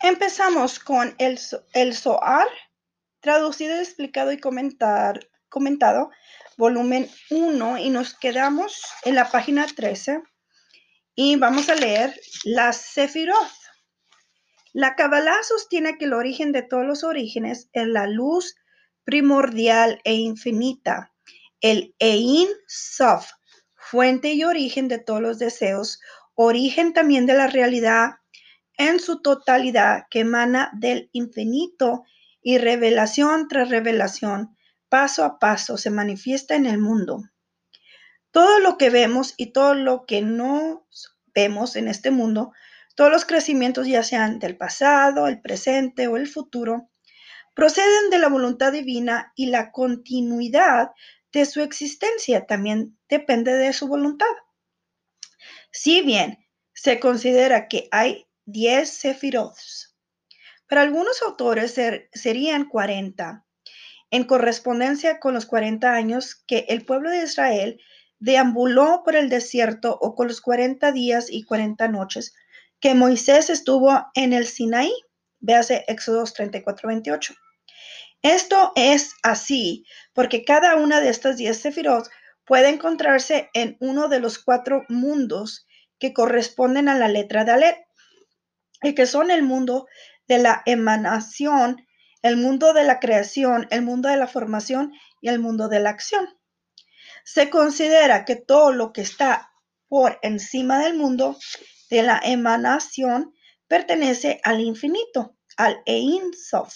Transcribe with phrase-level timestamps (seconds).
[0.00, 1.40] Empezamos con el,
[1.72, 2.46] el Zohar,
[3.20, 6.10] traducido, explicado y comentado,
[6.56, 10.22] volumen 1, y nos quedamos en la página 13
[11.16, 12.14] y vamos a leer
[12.44, 13.36] la Sefirot.
[14.72, 18.54] La Kabbalah sostiene que el origen de todos los orígenes es la luz
[19.02, 21.12] primordial e infinita,
[21.60, 23.32] el Ein Sof,
[23.74, 25.98] fuente y origen de todos los deseos,
[26.34, 28.17] origen también de la realidad
[28.78, 32.04] en su totalidad que emana del infinito
[32.40, 34.56] y revelación tras revelación,
[34.88, 37.24] paso a paso se manifiesta en el mundo.
[38.30, 40.86] Todo lo que vemos y todo lo que no
[41.34, 42.52] vemos en este mundo,
[42.94, 46.88] todos los crecimientos ya sean del pasado, el presente o el futuro,
[47.54, 50.92] proceden de la voluntad divina y la continuidad
[51.32, 54.26] de su existencia también depende de su voluntad.
[55.72, 56.38] Si bien
[56.72, 59.94] se considera que hay 10 sefirots.
[60.66, 61.78] Para algunos autores
[62.14, 63.44] serían 40,
[64.10, 67.78] en correspondencia con los 40 años que el pueblo de Israel
[68.20, 72.34] deambuló por el desierto o con los 40 días y 40 noches
[72.80, 74.94] que Moisés estuvo en el Sinaí.
[75.40, 77.34] Véase Éxodos 34, 28.
[78.22, 82.08] Esto es así porque cada una de estas 10 sefirot
[82.46, 85.66] puede encontrarse en uno de los cuatro mundos
[85.98, 87.87] que corresponden a la letra de Alet
[88.82, 89.86] y que son el mundo
[90.26, 91.86] de la emanación,
[92.22, 95.90] el mundo de la creación, el mundo de la formación y el mundo de la
[95.90, 96.28] acción.
[97.24, 99.50] Se considera que todo lo que está
[99.88, 101.38] por encima del mundo
[101.90, 103.34] de la emanación
[103.66, 106.74] pertenece al infinito, al Ein Sof.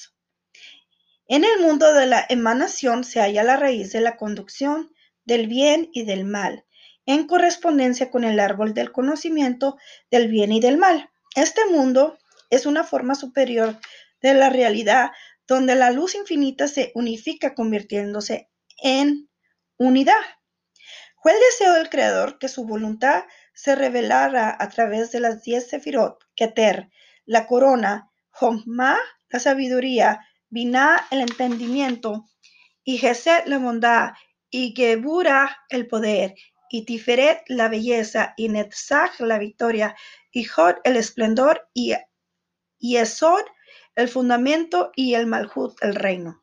[1.28, 4.90] En el mundo de la emanación se halla la raíz de la conducción
[5.24, 6.66] del bien y del mal,
[7.06, 9.76] en correspondencia con el árbol del conocimiento
[10.10, 11.11] del bien y del mal.
[11.34, 12.18] Este mundo
[12.50, 13.78] es una forma superior
[14.20, 15.10] de la realidad
[15.46, 18.50] donde la luz infinita se unifica convirtiéndose
[18.82, 19.30] en
[19.78, 20.20] unidad.
[21.22, 25.68] Fue el deseo del Creador que su voluntad se revelara a través de las diez
[25.68, 26.90] sefirot, Keter,
[27.24, 32.24] la corona, Jomma, la sabiduría, Binah, el entendimiento,
[32.84, 34.12] y Geset, la bondad,
[34.50, 36.34] y Gebura, el poder,
[36.72, 39.94] y Tiferet, la belleza, y Netzach, la victoria,
[40.30, 41.92] y Jod el esplendor, y,
[42.78, 46.42] y el fundamento, y el Malhut el reino.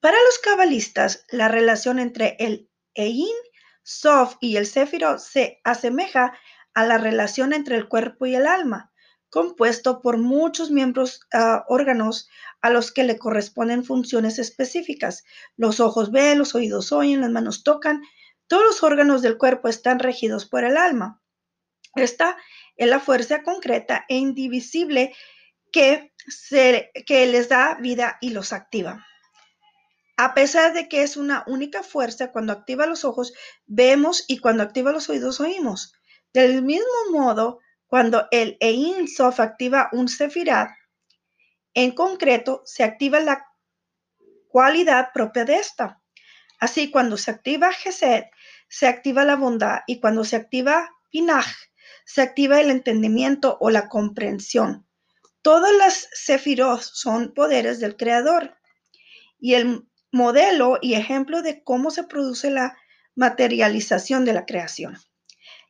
[0.00, 3.34] Para los cabalistas, la relación entre el Ein,
[3.82, 6.38] Sof y el Sefirot se asemeja
[6.74, 8.92] a la relación entre el cuerpo y el alma,
[9.30, 12.28] compuesto por muchos miembros uh, órganos
[12.60, 15.24] a los que le corresponden funciones específicas.
[15.56, 18.02] Los ojos ven, los oídos oyen, las manos tocan.
[18.52, 21.22] Todos los órganos del cuerpo están regidos por el alma.
[21.94, 22.36] Esta
[22.76, 25.14] es la fuerza concreta e indivisible
[25.72, 26.12] que,
[27.08, 29.06] les da vida y los activa.
[30.18, 33.32] A pesar de que es una única fuerza, cuando activa los ojos,
[33.64, 35.94] vemos y cuando activa los oídos, oímos.
[36.34, 40.68] Del mismo modo, cuando el Ein Sof activa un Sefirat,
[41.72, 43.46] en concreto, se activa la
[44.48, 46.01] cualidad propia de esta.
[46.62, 48.22] Así, cuando se activa Gesed,
[48.68, 51.44] se activa la bondad y cuando se activa Pinaj,
[52.04, 54.86] se activa el entendimiento o la comprensión.
[55.42, 58.54] Todas las sefirot son poderes del Creador
[59.40, 62.78] y el modelo y ejemplo de cómo se produce la
[63.16, 64.96] materialización de la creación.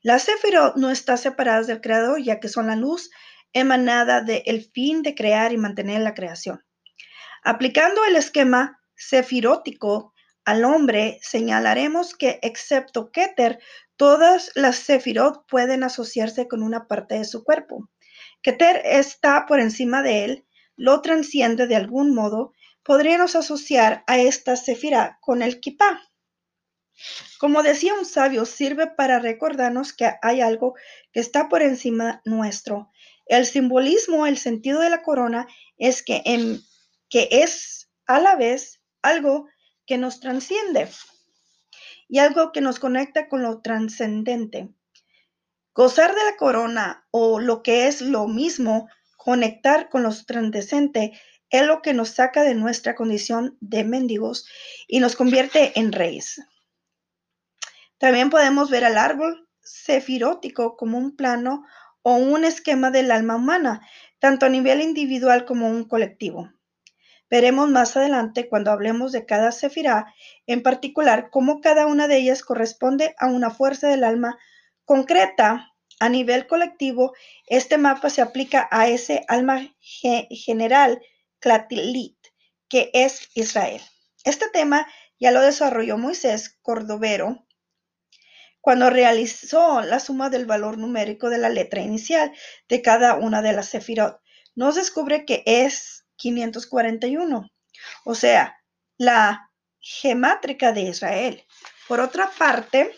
[0.02, 3.10] Las sefirot no están separadas del Creador ya que son la luz
[3.54, 6.62] emanada del fin de crear y mantener la creación.
[7.42, 10.11] Aplicando el esquema sefirótico
[10.44, 13.60] al hombre, señalaremos que excepto Keter,
[14.02, 17.88] Todas las sefirot pueden asociarse con una parte de su cuerpo.
[18.42, 22.52] Keter está por encima de él, lo transciende de algún modo.
[22.82, 26.00] Podríamos asociar a esta sefira con el kippah.
[27.38, 30.74] Como decía un sabio, sirve para recordarnos que hay algo
[31.12, 32.90] que está por encima nuestro.
[33.26, 35.46] El simbolismo, el sentido de la corona
[35.78, 36.60] es que, en,
[37.08, 39.46] que es a la vez algo
[39.86, 40.88] que nos transciende
[42.08, 44.68] y algo que nos conecta con lo trascendente.
[45.74, 51.18] Gozar de la corona o lo que es lo mismo, conectar con lo trascendente,
[51.48, 54.46] es lo que nos saca de nuestra condición de mendigos
[54.88, 56.40] y nos convierte en reyes.
[57.98, 61.64] También podemos ver al árbol sefirótico como un plano
[62.02, 63.86] o un esquema del alma humana,
[64.18, 66.50] tanto a nivel individual como un colectivo.
[67.32, 70.14] Veremos más adelante cuando hablemos de cada sefirá,
[70.46, 74.38] en particular cómo cada una de ellas corresponde a una fuerza del alma
[74.84, 77.14] concreta A nivel colectivo,
[77.46, 81.00] este mapa se aplica a ese alma general,
[81.38, 82.18] Clatilit,
[82.68, 83.80] que es Israel.
[84.24, 84.86] Este tema
[85.18, 87.46] ya lo desarrolló Moisés Cordovero
[88.60, 92.30] cuando realizó la suma del valor numérico de la letra inicial
[92.68, 94.20] de cada una de las sefirot.
[94.54, 97.50] Nos descubre que es 541,
[98.04, 98.56] o sea,
[98.96, 101.42] la gemátrica de Israel.
[101.88, 102.94] Por otra parte,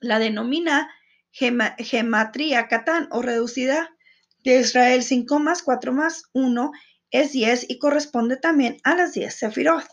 [0.00, 0.90] la denomina
[1.30, 3.90] gematría Catán o reducida
[4.42, 6.72] de Israel 5 más 4 más 1
[7.10, 9.86] es 10 y corresponde también a las 10 sefirot.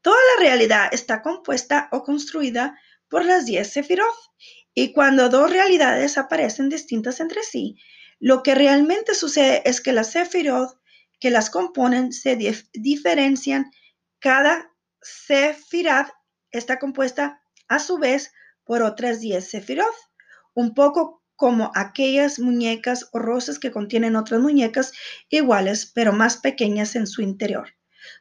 [0.00, 2.78] Toda la realidad está compuesta o construida
[3.08, 4.14] por las 10 sefirot
[4.74, 7.76] y cuando dos realidades aparecen distintas entre sí,
[8.20, 10.77] lo que realmente sucede es que las sefirot
[11.20, 12.36] que las componen se
[12.72, 13.70] diferencian.
[14.18, 16.08] Cada sefirat
[16.50, 18.32] está compuesta a su vez
[18.64, 19.94] por otras 10 sefirot,
[20.54, 24.92] un poco como aquellas muñecas o rosas que contienen otras muñecas
[25.28, 27.68] iguales pero más pequeñas en su interior.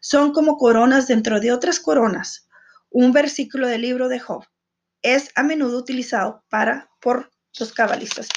[0.02, 2.48] Son como coronas dentro de otras coronas.
[2.90, 4.46] Un versículo del libro de Job
[5.02, 8.28] es a menudo utilizado para por los cabalistas.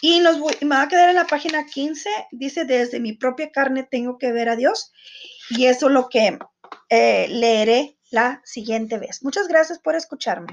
[0.00, 3.50] Y nos voy, me va a quedar en la página 15, dice, desde mi propia
[3.50, 4.92] carne tengo que ver a Dios.
[5.50, 6.38] Y eso es lo que
[6.90, 9.22] eh, leeré la siguiente vez.
[9.22, 10.46] Muchas gracias por escucharme.